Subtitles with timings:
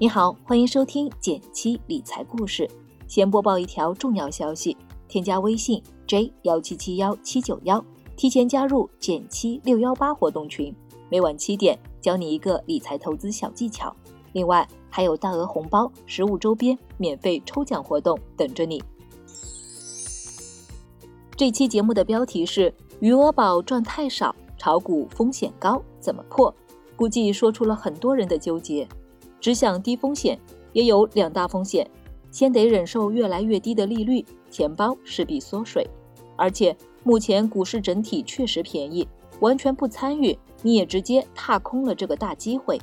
[0.00, 2.66] 你好，欢迎收听减七理财故事。
[3.06, 4.74] 先播报一条重要消息：
[5.06, 7.84] 添加微信 j 幺七七幺七九幺，
[8.16, 10.74] 提前加入减七六幺八活动群，
[11.10, 13.94] 每晚七点教你一个理财投资小技巧。
[14.32, 18.82] 另外还有大额红包、实物周边、免费抽奖活动等着你。
[21.36, 26.54] 这期节目的标题是“余额宝赚太少，炒股风险高，怎么破？”
[26.96, 28.88] 估计说出了很多人的纠结。
[29.40, 30.38] 只想低风险，
[30.72, 31.88] 也有两大风险：
[32.30, 35.82] 先得忍受越来越低的利率，钱包势必缩水；
[36.36, 39.08] 而且目前股市整体确实便宜，
[39.40, 42.78] 完全不参与，你也直接踏空了这个大机会。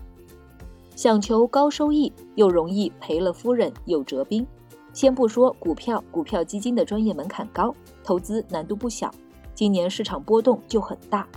[0.96, 4.46] 想求高收益，又容易赔了夫人又折兵。
[4.94, 7.72] 先不说股票、股票基金的专业门槛高，
[8.04, 9.12] 投资难度不小，
[9.54, 11.28] 今年市场波动就很大。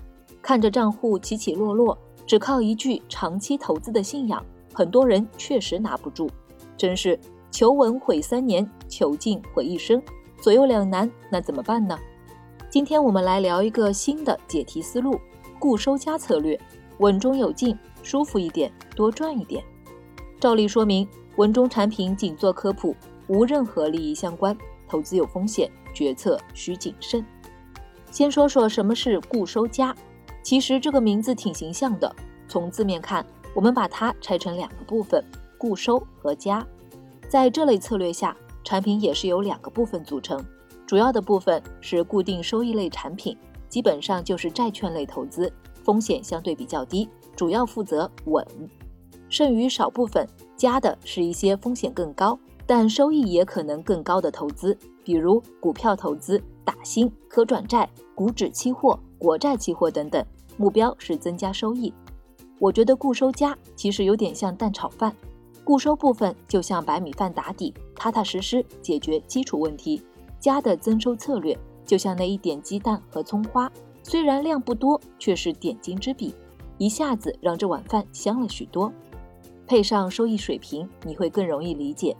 [0.40, 6.28] 看着账户起起落落，只靠一句长期投资的信仰，很多人确实拿不住。
[6.76, 7.18] 真是
[7.50, 10.02] 求稳毁三年，求进毁一生，
[10.40, 11.98] 左右两难，那怎么办呢？
[12.70, 15.20] 今天我们来聊一个新的解题思路——
[15.58, 16.58] 固收加策略，
[16.98, 19.62] 稳中有进，舒服一点，多赚一点。
[20.38, 22.94] 照例说明，文中产品仅做科普。
[23.28, 24.56] 无任何利益相关，
[24.88, 27.24] 投资有风险，决策需谨慎。
[28.10, 29.94] 先说说什么是固收加，
[30.42, 32.12] 其实这个名字挺形象的。
[32.48, 35.24] 从字面看，我们把它拆成两个部分：
[35.58, 36.66] 固收和加。
[37.28, 40.44] 在这类策略下，产品也是由两个部分组成。
[40.86, 43.36] 主要的部分是固定收益类产品，
[43.68, 45.52] 基本上就是债券类投资，
[45.84, 48.46] 风险相对比较低，主要负责稳。
[49.28, 52.38] 剩余少部分加的是一些风险更高。
[52.66, 60.24] 但收益也可能更高的投资，比如股票投资、打新、可转债、股指期货、国债期货等等，
[60.56, 61.92] 目标是增加收益。
[62.60, 65.16] 我觉得固收加其实有点像蛋炒饭，
[65.64, 69.98] 固收部分就像白米饭打底，踏踏实实解决基础问题；
[70.38, 76.34] 加的增收策略就像那一点鸡蛋和葱花，虽然量不多，却是点睛之笔，
[76.76, 78.92] 一下子让这碗饭香了许多。
[79.66, 82.14] 配上收益水平，你会更容易理解。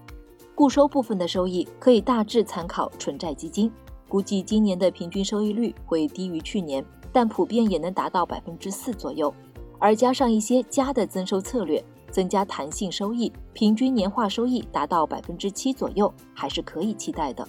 [0.54, 3.70] 固收部分的收益可以大致参考纯债基金，
[4.08, 6.82] 估计今年的平均收益率会低于去年，
[7.12, 9.34] 但普遍也能达到百分之四左右。
[9.80, 17.46] 而加上一些加的增收策略，增加弹性收益，平均年化收益达到百分之七左右，还是可以期待的。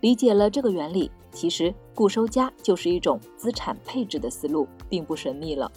[0.00, 5.70] 理解了这个原理，其实固收加就是一种资产配置的思路，并不神秘了。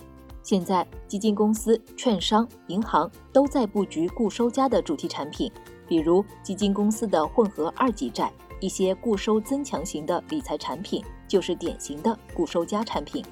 [0.44, 5.52] 现在基金公司、券商、银行都在布局固收加的主题产品。
[5.88, 13.24] 比如基金公司的混合二级债，一些固收增强型的理财产品，就是典型的固收加产品。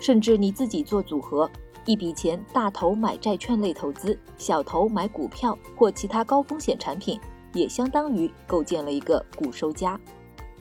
[0.00, 1.48] 甚至你自己做组合，
[1.84, 7.20] 一笔钱大头买债券类投资，小头买股票或其他高风险产品，
[7.52, 10.00] 也相当于构建了一个固收加。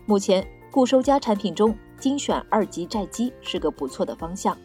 [0.06, 4.56] 目前固收加产品中，精选二级债基是个不错的方向。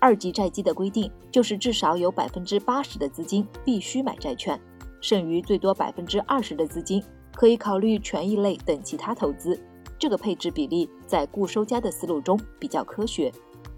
[0.00, 4.58] 二级债基的规定就是至少有百分之八十的资金必须买债券。
[5.00, 7.02] 剩余最多百分之二十的资金
[7.34, 9.60] 可以考虑权益类等其他投资，
[9.98, 13.32] 这个配置比例在固收加的思路中比较科学。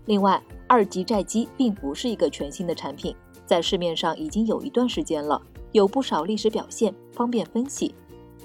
[0.07, 3.15] 另外，二级债基并不是一个全新的产品，
[3.47, 5.41] 在市面上已经有一段时间了，
[5.73, 7.95] 有不少历史表现，方便分析。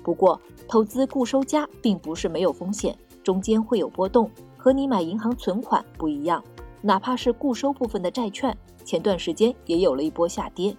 [0.01, 6.43] 不过，投资固收加并不是没有风险，中间会有波动，和你买银行存款不一样。
[6.81, 10.75] 哪怕是固收部分的债券，前段时间也有了一波下跌。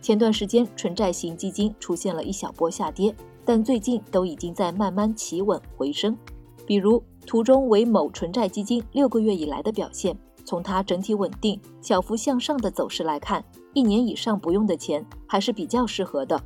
[0.00, 3.12] 前段时间，纯债型基金出现了一小波下跌，
[3.44, 6.16] 但最近都已经在慢慢企稳回升。
[6.64, 16.40] 比如图中为某纯债基金六个月以来的表现，从它整体稳定、小幅向上的走势来看，一年以上不用的钱还是比较适合的。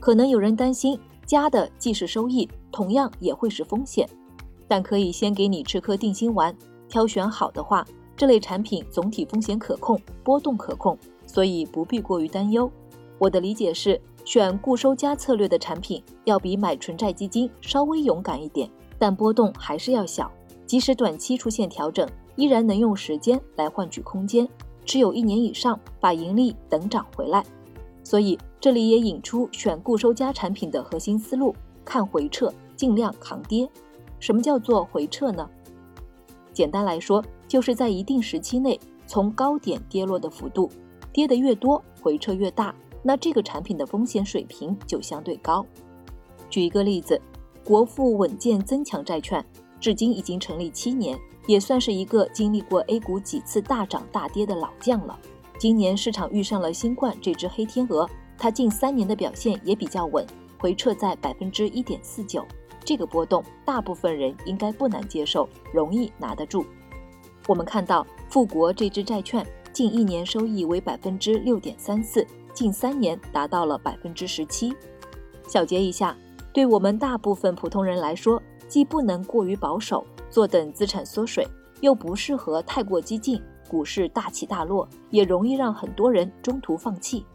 [0.00, 4.08] 可能有人担心加的既是收益，同样也会是风险，
[4.66, 6.54] 但可以先给你吃颗定心丸。
[6.88, 12.70] 挑选好的话，这类产品总体风险可控，波动可控，所以不必过于担忧。
[13.18, 20.30] 我的理解是，选固收加策略的产品要比买纯债基金稍微勇敢一点，但波动还是要小。
[20.66, 24.48] 即使短期出现调整，依然能用时间来换取空间，
[24.84, 27.44] 持有一年以上，把盈利等涨回来。
[28.02, 31.54] 所以这里也引出选固收加产品的核心思路：
[31.84, 33.68] 看回撤，尽量扛跌。
[34.18, 35.48] 什么叫做回撤呢？
[36.52, 40.70] 简单来说，就是在一定时期内从高点跌落的幅度，
[41.12, 42.74] 跌得越多，回撤越大。
[43.02, 45.64] 那这个产品的风险水平就相对高。
[46.50, 47.20] 举一个例子，
[47.66, 49.44] 国富稳健增强债券
[49.80, 51.18] 至今已经成立七年，
[51.48, 55.18] 也算是一个经历过 A 股几次大涨大跌的老将了。
[55.58, 58.08] 今年市场遇上了新冠这只黑天鹅，
[58.38, 60.24] 它近三年的表现也比较稳，
[60.60, 62.46] 回撤在百分之一点四九。
[62.84, 66.64] 这个波动，大部分人应该不难接受，容易拿得住。
[67.48, 72.24] 我们看到富国这支债券近一年收益为百分之六点三四，
[72.54, 74.72] 近三年达到了百分之十七。
[75.48, 76.16] 小结一下，
[76.56, 81.46] 对我们大部分普通人来说，既不能过于保守，坐等资产缩水，
[81.82, 83.38] 又不适合太过激进。
[83.68, 87.26] 股市大起大落，也容易让很多人中途放弃。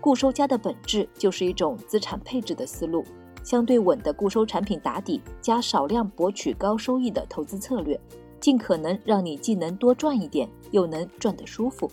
[0.00, 3.04] 固收加的本质就是一种资产配置的思路，
[3.42, 8.00] 相对稳的固收产品打底，加少量博取高收益的投资策略，
[8.38, 11.90] 尽可能让你既能多赚一点，又能赚得舒服。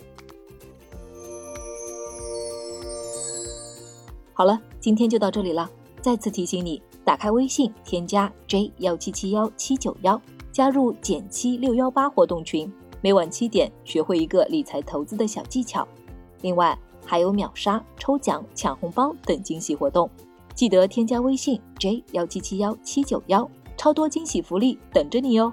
[4.32, 5.68] 好了，今天就到这里了。
[6.06, 10.22] 再次提醒你，打开微信，添加 j 幺七七幺七九幺，
[10.52, 12.72] 加入减七六幺八活动群。
[13.00, 15.84] 每晚七点，学会一个理财投资的小技巧，
[16.42, 20.08] 另外还有秒杀、抽奖、抢红包等惊喜活动，
[20.54, 25.52] 记得添加微信 j 幺七七幺七九幺，超多惊喜福利等着你哦。